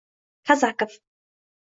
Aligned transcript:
Kazakov 0.47 0.91